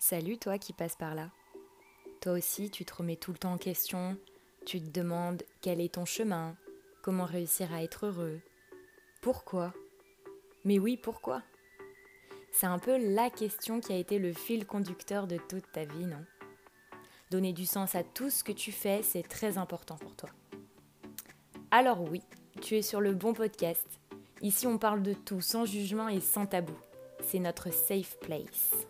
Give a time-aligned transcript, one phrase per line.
[0.00, 1.28] Salut toi qui passes par là.
[2.20, 4.16] Toi aussi, tu te remets tout le temps en question,
[4.64, 6.56] tu te demandes quel est ton chemin,
[7.02, 8.40] comment réussir à être heureux,
[9.20, 9.74] pourquoi?
[10.64, 11.42] Mais oui, pourquoi?
[12.52, 16.06] C'est un peu la question qui a été le fil conducteur de toute ta vie,
[16.06, 16.24] non?
[17.32, 20.30] Donner du sens à tout ce que tu fais, c'est très important pour toi.
[21.72, 22.22] Alors oui,
[22.62, 24.00] tu es sur le bon podcast.
[24.42, 26.78] Ici, on parle de tout sans jugement et sans tabou.
[27.20, 28.86] C'est notre safe place.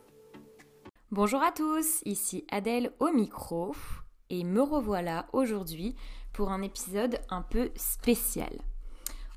[1.10, 3.74] Bonjour à tous, ici Adèle au micro
[4.28, 5.96] et me revoilà aujourd'hui
[6.34, 8.52] pour un épisode un peu spécial.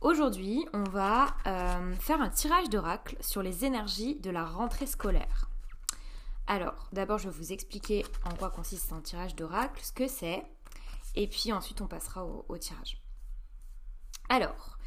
[0.02, 5.50] Aujourd'hui, on va euh, faire un tirage d'oracle sur les énergies de la rentrée scolaire.
[6.46, 10.44] Alors, d'abord, je vais vous expliquer en quoi consiste un tirage d'oracle, ce que c'est,
[11.16, 13.02] et puis ensuite on passera au, tirage.
[14.28, 14.78] Alors,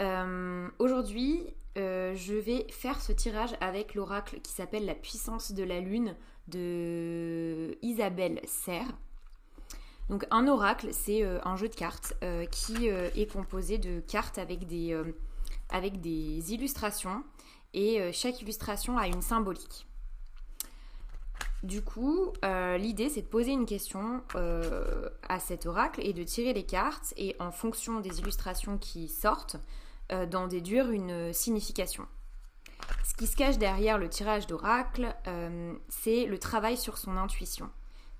[0.00, 5.62] euh, aujourd'hui, euh, je vais faire ce tirage avec l'oracle qui s'appelle La puissance de
[5.62, 6.16] la lune
[6.48, 8.88] de Isabelle Serre.
[10.08, 14.38] Donc un oracle, c'est euh, un jeu de cartes euh, qui est composé de cartes
[14.38, 15.00] avec des,
[15.68, 17.22] avec des illustrations
[17.74, 19.86] et chaque illustration a une symbolique.
[21.62, 22.32] Du coup,
[22.78, 27.36] l'idée c'est de poser une question à cet oracle et de tirer les cartes et
[27.38, 29.56] en fonction des illustrations qui sortent,
[30.12, 32.06] euh, d'en déduire une signification.
[33.04, 37.70] Ce qui se cache derrière le tirage d'oracle, euh, c'est le travail sur son intuition.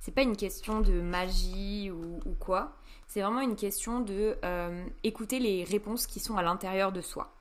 [0.00, 5.38] C'est pas une question de magie ou, quoi, c'est vraiment une question de euh, écouter
[5.38, 7.34] les réponses qui sont à l'intérieur de soi.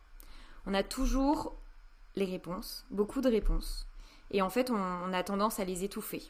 [0.66, 1.56] On a toujours
[2.16, 3.88] les réponses, beaucoup de réponses,
[4.32, 6.24] et en fait on a tendance à les étouffer.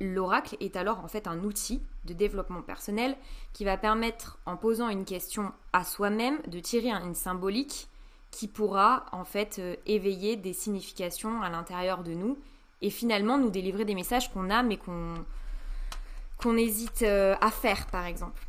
[0.00, 3.16] L'oracle est alors en fait un outil de développement personnel
[3.52, 7.88] qui va permettre, en posant une question à soi-même, de tirer une symbolique
[8.30, 12.36] qui pourra en fait euh, éveiller des significations à l'intérieur de nous
[12.82, 18.06] et finalement nous délivrer des messages qu'on a mais qu'on hésite euh, à faire par
[18.06, 18.44] exemple.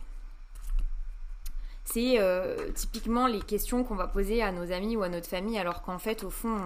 [1.83, 5.59] C'est euh, typiquement les questions qu'on va poser à nos amis ou à notre famille
[5.59, 6.57] alors qu'en fait au fond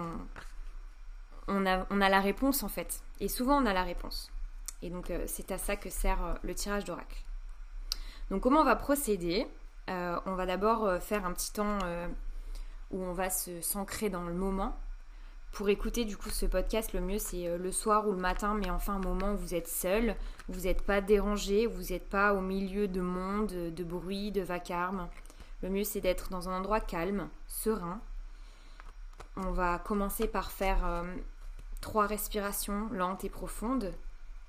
[1.49, 3.01] on a, on a la réponse en fait.
[3.19, 4.31] Et souvent on a la réponse.
[4.81, 7.23] Et donc euh, c'est à ça que sert euh, le tirage d'oracle.
[8.31, 9.47] Donc comment on va procéder?
[9.89, 11.79] Euh, On va d'abord faire un petit temps
[12.91, 14.77] où on va se s'ancrer dans le moment.
[15.51, 18.69] Pour écouter du coup ce podcast, le mieux c'est le soir ou le matin, mais
[18.69, 20.15] enfin un moment où vous êtes seul,
[20.47, 25.09] vous n'êtes pas dérangé, vous n'êtes pas au milieu de monde, de bruit, de vacarme.
[25.63, 27.99] Le mieux c'est d'être dans un endroit calme, serein.
[29.37, 31.03] On va commencer par faire
[31.81, 33.91] trois respirations lentes et profondes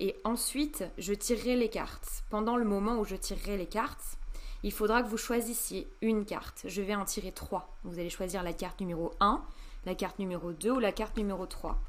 [0.01, 2.23] et ensuite, je tirerai les cartes.
[2.31, 4.17] Pendant le moment où je tirerai les cartes,
[4.63, 6.63] il faudra que vous choisissiez une carte.
[6.65, 7.77] Je vais en tirer trois.
[7.83, 9.45] Vous allez choisir la carte numéro 1,
[9.85, 11.79] la carte numéro 2 ou la carte numéro 3.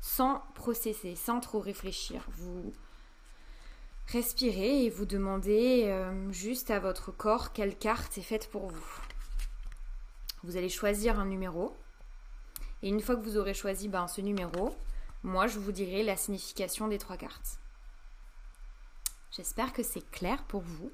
[0.00, 2.24] Sans processer, sans trop réfléchir.
[2.38, 2.72] Vous
[4.06, 9.00] respirez et vous demandez euh, juste à votre corps quelle carte est faite pour vous.
[10.42, 11.76] Vous allez choisir un numéro.
[12.82, 14.74] Et une fois que vous aurez choisi ben, ce numéro,
[15.22, 17.58] moi, je vous dirai la signification des trois cartes.
[19.32, 20.92] J'espère que c'est clair pour vous.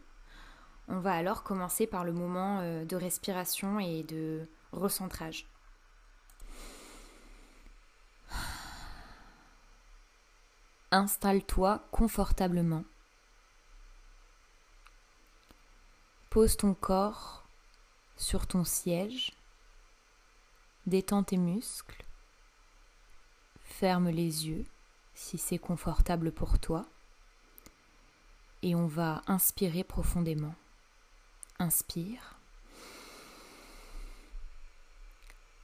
[0.88, 5.46] On va alors commencer par le moment euh, de respiration et de recentrage.
[10.90, 12.84] Installe-toi confortablement.
[16.30, 17.44] Pose ton corps
[18.16, 19.32] sur ton siège.
[20.86, 22.04] Détends tes muscles.
[23.80, 24.64] Ferme les yeux
[25.14, 26.86] si c'est confortable pour toi.
[28.62, 30.54] Et on va inspirer profondément.
[31.58, 32.36] Inspire.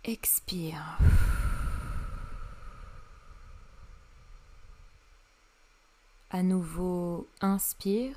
[0.02, 0.98] Expire.
[6.30, 8.16] À nouveau, inspire.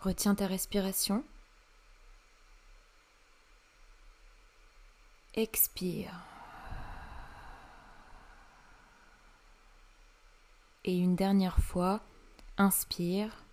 [0.00, 1.22] Retiens ta respiration.
[5.34, 6.12] Expire.
[10.84, 12.00] Et une dernière fois,
[12.58, 13.44] inspire.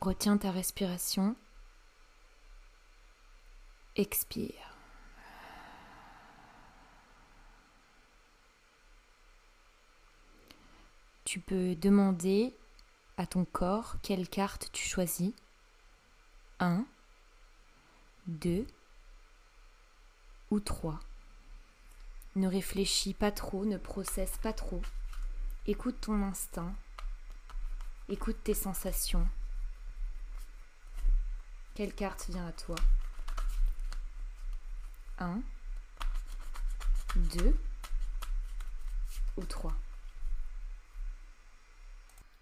[0.00, 1.36] Retiens ta respiration.
[3.96, 4.74] Expire.
[11.24, 12.56] Tu peux demander
[13.18, 15.34] à ton corps quelle carte tu choisis.
[16.62, 16.86] 1,
[18.28, 18.64] 2
[20.52, 21.00] ou 3.
[22.36, 24.80] Ne réfléchis pas trop, ne processe pas trop.
[25.66, 26.72] Écoute ton instinct.
[28.08, 29.28] Écoute tes sensations.
[31.74, 32.76] Quelle carte vient à toi?
[35.18, 35.42] 1,
[37.16, 37.58] 2
[39.36, 39.74] ou 3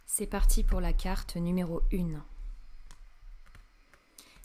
[0.04, 2.22] C'est parti pour la carte numéro 1.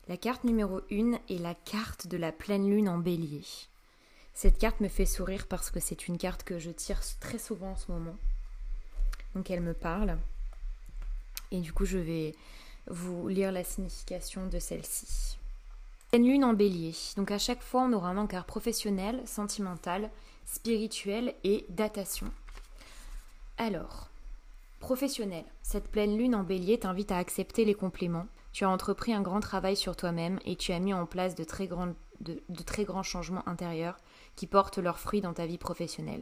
[0.08, 3.42] La carte numéro 1 est la carte de la pleine lune en bélier.
[4.36, 7.72] Cette carte me fait sourire parce que c'est une carte que je tire très souvent
[7.72, 8.16] en ce moment.
[9.34, 10.20] Donc elle me parle.
[11.50, 12.36] Et du coup, je vais
[12.86, 15.40] vous lire la signification de celle-ci.
[16.12, 16.94] Pleine lune en bélier.
[17.18, 20.12] Donc à chaque fois, on aura un encart professionnel, sentimental,
[20.46, 22.28] spirituel et datation.
[23.58, 24.10] Alors,
[24.86, 25.46] professionnel.
[25.64, 28.28] Cette pleine lune en bélier t'invite à accepter les compléments.
[28.54, 31.44] Tu as entrepris un grand travail sur toi-même et tu as mis en place de
[31.44, 31.68] très,
[32.22, 33.98] de, de très grands changements intérieurs
[34.36, 36.22] qui portent leurs fruits dans ta vie professionnelle.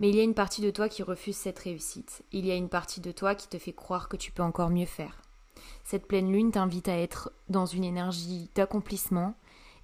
[0.00, 2.22] Mais il y a une partie de toi qui refuse cette réussite.
[2.30, 4.68] Il y a une partie de toi qui te fait croire que tu peux encore
[4.68, 5.22] mieux faire.
[5.82, 9.34] Cette pleine lune t'invite à être dans une énergie d'accomplissement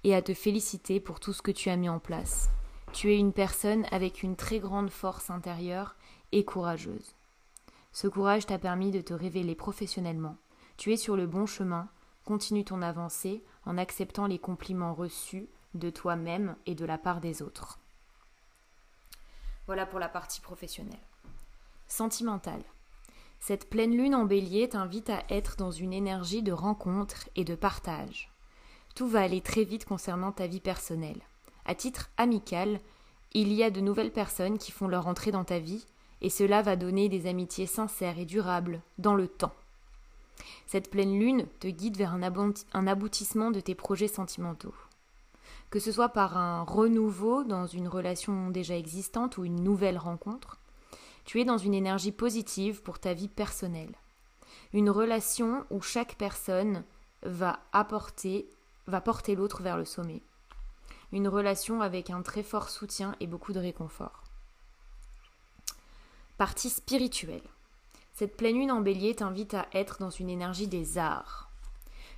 [0.03, 2.51] et à te féliciter pour tout ce que tu as mis en place.
[2.93, 5.95] Tu es une personne avec une très grande force intérieure
[6.31, 7.15] et courageuse.
[7.91, 10.37] Ce courage t'a permis de te révéler professionnellement.
[10.77, 11.89] Tu es sur le bon chemin,
[12.25, 17.41] continue ton avancée en acceptant les compliments reçus de toi-même et de la part des
[17.41, 17.79] autres.
[19.65, 20.99] Voilà pour la partie professionnelle.
[21.87, 22.63] Sentimentale.
[23.39, 27.55] Cette pleine lune en bélier t'invite à être dans une énergie de rencontre et de
[27.55, 28.31] partage.
[28.95, 31.21] Tout va aller très vite concernant ta vie personnelle.
[31.65, 32.79] À titre amical,
[33.33, 35.85] il y a de nouvelles personnes qui font leur entrée dans ta vie,
[36.21, 39.53] et cela va donner des amitiés sincères et durables dans le temps.
[40.67, 44.73] Cette pleine lune te guide vers un, aboutissement de tes projets sentimentaux
[45.69, 50.57] que ce soit par un renouveau dans une relation déjà existante ou une nouvelle rencontre.
[51.25, 53.93] Tu es dans une énergie positive pour ta vie personnelle.
[54.73, 56.83] Une relation où chaque personne
[57.21, 58.49] va apporter,
[58.87, 60.23] va porter l'autre vers le sommet.
[61.11, 64.23] Une relation avec un très fort soutien et beaucoup de réconfort.
[66.39, 67.43] Partie spirituelle.
[68.13, 71.51] Cette pleine lune en bélier t'invite à être dans une énergie des arts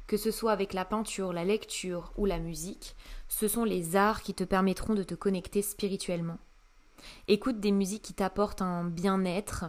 [0.05, 2.97] que ce soit avec la peinture, la lecture ou la musique,
[3.29, 6.37] ce sont les arts qui te permettront de te connecter spirituellement.
[7.29, 9.65] Écoute des musiques qui t'apportent un bien-être,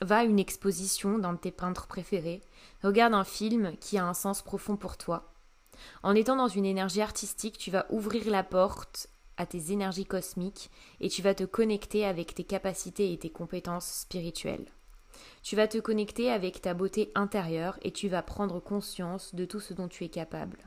[0.00, 2.40] va à une exposition d'un de tes peintres préférés,
[2.82, 5.30] regarde un film qui a un sens profond pour toi.
[6.02, 9.08] En étant dans une énergie artistique, tu vas ouvrir la porte
[9.42, 14.02] à tes énergies cosmiques et tu vas te connecter avec tes capacités et tes compétences
[14.02, 14.66] spirituelles.
[15.42, 19.60] Tu vas te connecter avec ta beauté intérieure et tu vas prendre conscience de tout
[19.60, 20.58] ce dont tu es capable.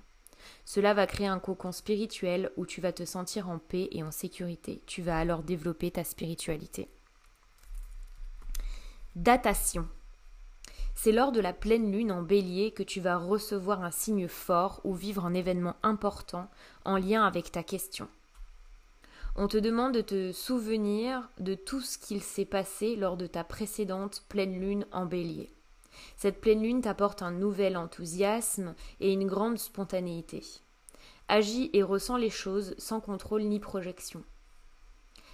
[0.65, 4.11] Cela va créer un cocon spirituel où tu vas te sentir en paix et en
[4.11, 4.81] sécurité.
[4.85, 6.89] Tu vas alors développer ta spiritualité.
[9.15, 9.87] Datation.
[10.93, 14.81] C'est lors de la pleine lune en bélier que tu vas recevoir un signe fort
[14.83, 16.49] ou vivre un événement important
[16.83, 18.07] en lien avec ta question.
[19.37, 23.43] On te demande de te souvenir de tout ce qu'il s'est passé lors de ta
[23.43, 25.51] précédente pleine lune en bélier.
[26.15, 30.41] Cette pleine lune t'apporte un nouvel enthousiasme et une grande spontanéité.
[31.27, 34.23] Agis et ressens les choses sans contrôle ni projection.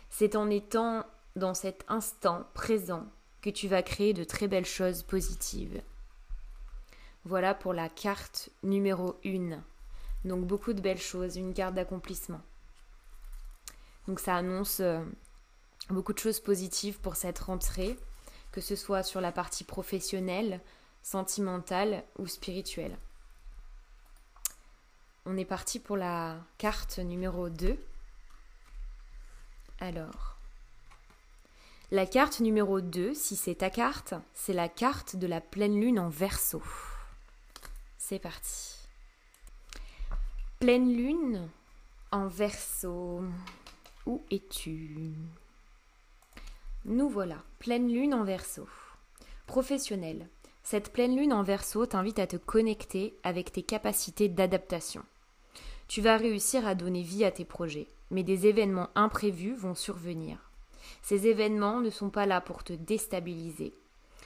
[0.09, 1.05] C'est en étant
[1.35, 3.05] dans cet instant présent
[3.41, 5.79] que tu vas créer de très belles choses positives.
[7.23, 9.61] Voilà pour la carte numéro 1.
[10.25, 12.41] Donc beaucoup de belles choses, une carte d'accomplissement.
[14.07, 15.01] Donc ça annonce euh,
[15.89, 17.97] beaucoup de choses positives pour cette rentrée,
[18.51, 20.59] que ce soit sur la partie professionnelle,
[21.03, 22.97] sentimentale ou spirituelle.
[25.25, 27.77] On est parti pour la carte numéro 2.
[29.79, 30.37] Alors,
[31.91, 35.99] la carte numéro 2, si c'est ta carte, c'est la carte de la pleine lune
[35.99, 36.61] en verso.
[37.97, 38.77] C'est parti.
[40.59, 41.49] Pleine lune
[42.11, 43.23] en verso.
[44.07, 45.13] Où es-tu?
[46.85, 48.67] Nous voilà, pleine lune en verso.
[49.45, 50.27] Professionnel.
[50.63, 55.03] Cette pleine lune en verso t'invite à te connecter avec tes capacités d'adaptation.
[55.87, 60.49] Tu vas réussir à donner vie à tes projets, mais des événements imprévus vont survenir.
[61.03, 63.71] Ces événements ne sont pas là pour te déstabiliser.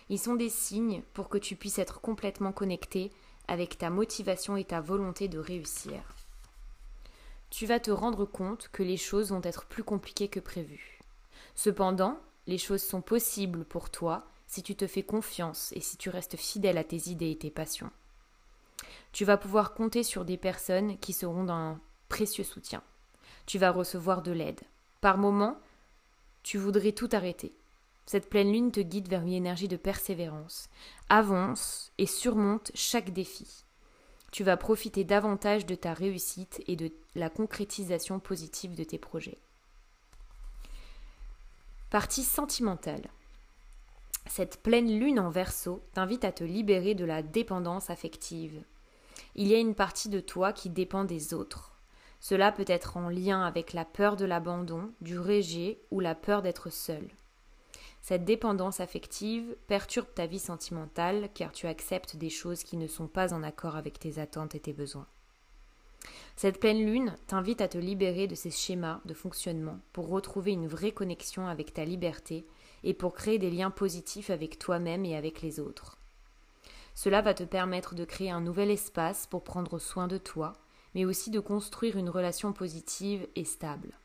[0.07, 3.11] Ils sont des signes pour que tu puisses être complètement connecté
[3.49, 6.01] avec ta motivation et ta volonté de réussir
[7.55, 10.99] tu vas te rendre compte que les choses vont être plus compliquées que prévu.
[11.55, 16.09] Cependant, les choses sont possibles pour toi si tu te fais confiance et si tu
[16.09, 17.91] restes fidèle à tes idées et tes passions.
[19.13, 22.83] Tu vas pouvoir compter sur des personnes qui seront d'un précieux soutien.
[23.45, 24.59] Tu vas recevoir de l'aide.
[24.99, 25.57] Par moments,
[26.43, 27.53] tu voudrais tout arrêter.
[28.05, 30.67] Cette pleine lune te guide vers une énergie de persévérance.
[31.07, 33.64] Avance et surmonte chaque défi.
[34.35, 39.37] Tu vas profiter davantage de ta réussite et de la concrétisation positive de tes projets.
[41.89, 43.03] Partie sentimentale.
[44.27, 48.61] Cette pleine lune en verso t'invite à te libérer de la dépendance affective.
[49.35, 51.71] Il y a une partie de toi qui dépend des autres.
[52.19, 56.41] Cela peut être en lien avec la peur de l'abandon, du rejet ou la peur
[56.41, 57.07] d'être seul.
[58.07, 63.07] Cette dépendance affective perturbe ta vie sentimentale car tu acceptes des choses qui ne sont
[63.07, 65.07] pas en accord avec tes attentes et tes besoins.
[66.35, 70.67] Cette pleine lune t'invite à te libérer de ces schémas de fonctionnement pour retrouver une
[70.67, 72.45] vraie connexion avec ta liberté
[72.83, 75.97] et pour créer des liens positifs avec toi-même et avec les autres.
[76.93, 80.53] Cela va te permettre de créer un nouvel espace pour prendre soin de toi,
[80.93, 83.97] mais aussi de construire une relation positive et stable.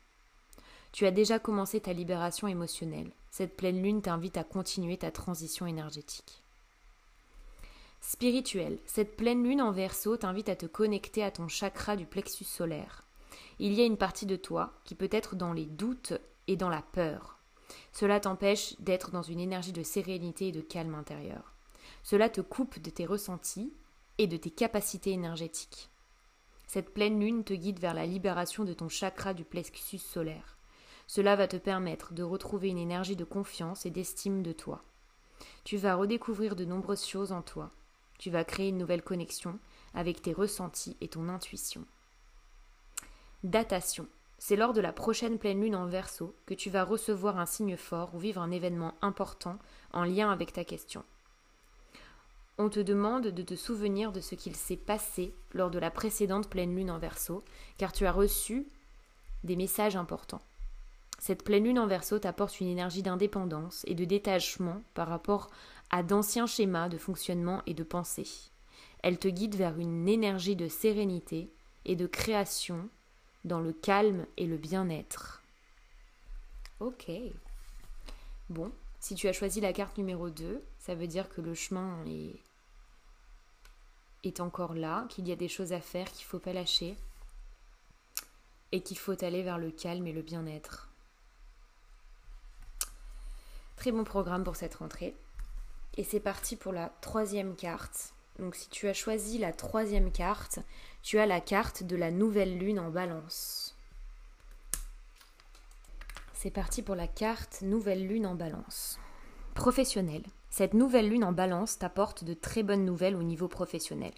[0.91, 3.11] Tu as déjà commencé ta libération émotionnelle.
[3.29, 6.41] Cette pleine lune t'invite à continuer ta transition énergétique.
[8.01, 12.43] Spirituel, cette pleine lune en verso t'invite à te connecter à ton chakra du plexus
[12.43, 13.03] solaire.
[13.59, 16.13] Il y a une partie de toi qui peut être dans les doutes
[16.47, 17.37] et dans la peur.
[17.93, 21.53] Cela t'empêche d'être dans une énergie de sérénité et de calme intérieur.
[22.03, 23.71] Cela te coupe de tes ressentis
[24.17, 25.89] et de tes capacités énergétiques.
[26.67, 30.57] Cette pleine lune te guide vers la libération de ton chakra du plexus solaire.
[31.13, 34.81] Cela va te permettre de retrouver une énergie de confiance et d'estime de toi.
[35.65, 37.69] Tu vas redécouvrir de nombreuses choses en toi.
[38.17, 39.59] Tu vas créer une nouvelle connexion
[39.93, 41.83] avec tes ressentis et ton intuition.
[43.43, 44.07] Datation.
[44.39, 47.75] C'est lors de la prochaine pleine lune en verso que tu vas recevoir un signe
[47.75, 49.59] fort ou vivre un événement important
[49.91, 51.03] en lien avec ta question.
[52.57, 56.49] On te demande de te souvenir de ce qu'il s'est passé lors de la précédente
[56.49, 57.43] pleine lune en verso,
[57.77, 58.65] car tu as reçu
[59.43, 60.41] des messages importants.
[61.21, 65.51] Cette pleine lune en verso t'apporte une énergie d'indépendance et de détachement par rapport
[65.91, 68.27] à d'anciens schémas de fonctionnement et de pensée.
[69.03, 71.51] Elle te guide vers une énergie de sérénité
[71.85, 72.89] et de création
[73.45, 75.43] dans le calme et le bien-être.
[76.79, 77.11] Ok.
[78.49, 82.03] Bon, si tu as choisi la carte numéro 2, ça veut dire que le chemin
[82.07, 82.39] est,
[84.23, 86.97] est encore là, qu'il y a des choses à faire, qu'il ne faut pas lâcher
[88.71, 90.90] et qu'il faut aller vers le calme et le bien-être.
[93.81, 95.15] Très bon programme pour cette rentrée.
[95.97, 98.13] Et c'est parti pour la troisième carte.
[98.37, 100.59] Donc si tu as choisi la troisième carte,
[101.01, 103.75] tu as la carte de la nouvelle lune en balance.
[106.35, 108.99] C'est parti pour la carte nouvelle lune en balance.
[109.55, 110.21] Professionnel.
[110.51, 114.13] Cette nouvelle lune en balance t'apporte de très bonnes nouvelles au niveau professionnel.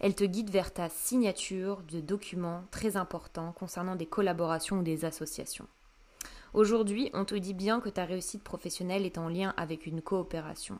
[0.00, 5.06] Elle te guide vers ta signature de documents très importants concernant des collaborations ou des
[5.06, 5.68] associations.
[6.52, 10.78] Aujourd'hui, on te dit bien que ta réussite professionnelle est en lien avec une coopération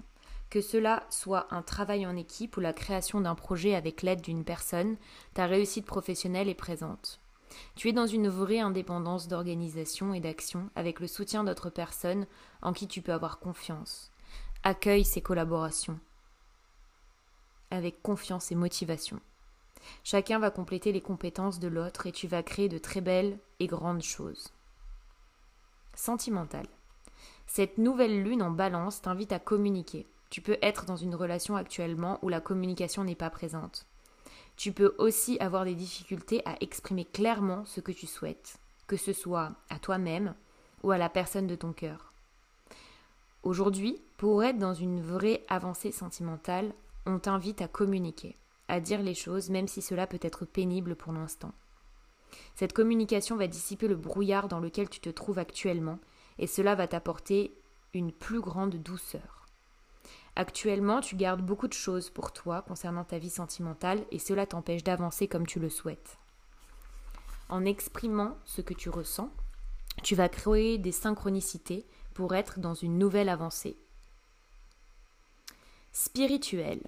[0.50, 4.44] que cela soit un travail en équipe ou la création d'un projet avec l'aide d'une
[4.44, 4.96] personne,
[5.32, 7.20] ta réussite professionnelle est présente.
[7.76, 12.26] Tu es dans une vraie indépendance d'organisation et d'action avec le soutien d'autres personnes
[12.62, 14.10] en qui tu peux avoir confiance.
[14.62, 15.98] Accueille ces collaborations
[17.70, 19.20] avec confiance et motivation.
[20.02, 23.68] Chacun va compléter les compétences de l'autre et tu vas créer de très belles et
[23.68, 24.52] grandes choses.
[26.00, 26.64] Sentimental.
[27.47, 32.19] Cette nouvelle lune en balance t'invite à communiquer, tu peux être dans une relation actuellement
[32.23, 33.85] où la communication n'est pas présente.
[34.57, 39.12] Tu peux aussi avoir des difficultés à exprimer clairement ce que tu souhaites, que ce
[39.12, 40.35] soit à toi-même
[40.83, 42.14] ou à la personne de ton cœur.
[43.42, 46.73] Aujourd'hui, pour être dans une vraie avancée sentimentale,
[47.04, 48.38] on t'invite à communiquer,
[48.69, 51.52] à dire les choses même si cela peut être pénible pour l'instant.
[52.54, 55.99] Cette communication va dissiper le brouillard dans lequel tu te trouves actuellement
[56.38, 57.54] et cela va t'apporter
[57.94, 59.46] une plus grande douceur.
[60.37, 64.84] Actuellement, tu gardes beaucoup de choses pour toi concernant ta vie sentimentale et cela t'empêche
[64.84, 66.18] d'avancer comme tu le souhaites.
[67.49, 69.30] En exprimant ce que tu ressens,
[70.02, 71.84] tu vas créer des synchronicités
[72.14, 73.76] pour être dans une nouvelle avancée.
[75.92, 76.80] Spirituel.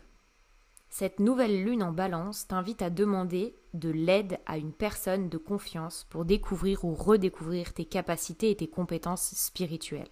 [0.89, 6.07] Cette nouvelle lune en balance t'invite à demander de l'aide à une personne de confiance
[6.11, 10.09] pour découvrir ou redécouvrir tes capacités et tes compétences spirituelles.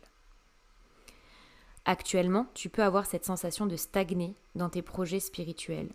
[1.85, 5.91] Actuellement, tu peux avoir cette sensation de stagner dans tes projets spirituels.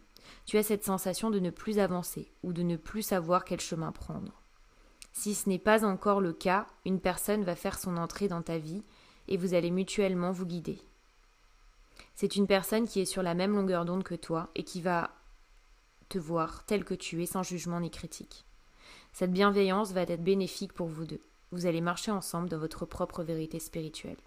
[0.46, 3.92] Tu as cette sensation de ne plus avancer ou de ne plus savoir quel chemin
[3.92, 4.42] prendre.
[5.14, 8.58] Si ce n'est pas encore le cas, une personne va faire son entrée dans ta
[8.58, 8.84] vie
[9.28, 10.80] et vous allez mutuellement vous guider.
[12.16, 15.12] C'est une personne qui est sur la même longueur d'onde que toi et qui va
[16.10, 18.46] te voir tel que tu es sans jugement ni critique.
[19.14, 21.22] Cette bienveillance va être bénéfique pour vous deux.
[21.52, 24.18] Vous allez marcher ensemble dans votre propre vérité spirituelle.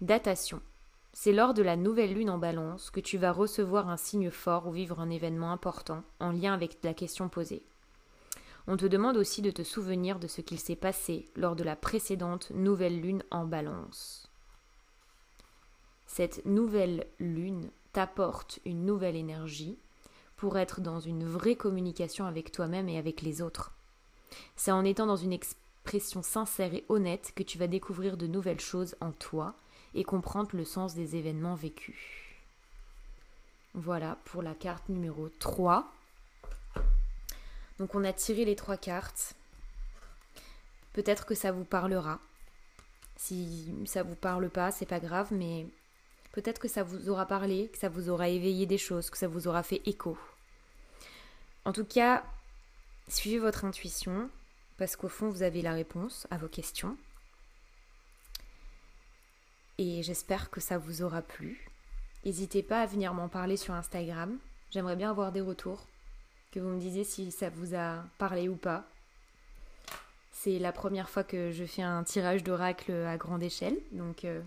[0.00, 0.60] Datation.
[1.12, 4.66] C'est lors de la nouvelle lune en balance que tu vas recevoir un signe fort
[4.66, 7.62] ou vivre un événement important en lien avec la question posée.
[8.66, 11.76] On te demande aussi de te souvenir de ce qu'il s'est passé lors de la
[11.76, 14.28] précédente nouvelle lune en balance.
[16.06, 19.78] Cette nouvelle lune t'apporte une nouvelle énergie
[20.36, 23.72] pour être dans une vraie communication avec toi-même et avec les autres.
[24.56, 28.60] C'est en étant dans une expression sincère et honnête que tu vas découvrir de nouvelles
[28.60, 29.54] choses en toi
[29.94, 32.24] et comprendre le sens des événements vécus.
[33.74, 35.92] Voilà pour la carte numéro 3.
[37.78, 39.34] Donc on a tiré les trois cartes.
[40.92, 42.20] Peut-être que ça vous parlera.
[43.16, 45.66] Si ça vous parle pas, c'est pas grave, mais
[46.34, 49.28] peut-être que ça vous aura parlé, que ça vous aura éveillé des choses, que ça
[49.28, 50.18] vous aura fait écho.
[51.64, 52.24] En tout cas,
[53.06, 54.28] suivez votre intuition,
[54.76, 56.96] parce qu'au fond, vous avez la réponse à vos questions.
[59.78, 61.70] Et j'espère que ça vous aura plu.
[62.24, 64.36] N'hésitez pas à venir m'en parler sur Instagram.
[64.72, 65.86] J'aimerais bien avoir des retours,
[66.50, 68.84] que vous me disiez si ça vous a parlé ou pas.
[70.32, 74.42] C'est la première fois que je fais un tirage d'oracle à grande échelle, donc euh,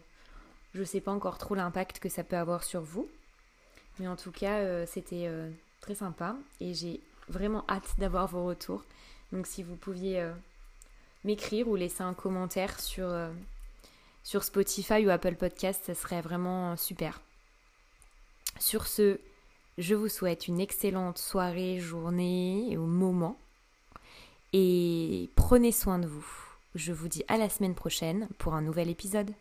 [0.78, 3.10] je ne sais pas encore trop l'impact que ça peut avoir sur vous.
[4.00, 5.50] Mais en tout cas, euh, c'était euh,
[5.82, 8.84] très sympa et j'ai vraiment hâte d'avoir vos retours.
[9.32, 10.26] Donc si vous pouviez
[11.26, 13.12] m'écrire ou laisser un commentaire sur
[14.24, 17.20] sur Spotify ou Apple Podcast, ça serait vraiment super.
[18.60, 19.20] Sur ce,
[19.78, 23.38] je vous souhaite une excellente soirée, journée ou moment.
[24.54, 26.28] Et prenez soin de vous.
[26.76, 29.32] Je vous dis à la semaine prochaine pour un nouvel épisode.